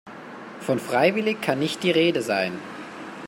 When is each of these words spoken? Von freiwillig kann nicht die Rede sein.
Von 0.61 0.79
freiwillig 0.79 1.43
kann 1.43 1.59
nicht 1.59 1.83
die 1.83 1.91
Rede 1.91 2.23
sein. 2.23 2.53